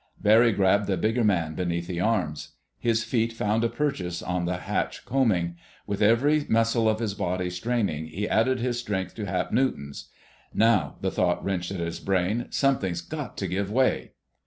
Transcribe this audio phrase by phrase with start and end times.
[0.19, 2.55] Barry grabbed the bigger man beneath the arms.
[2.79, 5.57] His feet found a purchase on the hatch combing.
[5.85, 10.09] With every muscle of his body straining, he added his strength to Hap Newton's.
[10.55, 14.13] "Now," the thought wrenched at his brain, "something's got to give way!"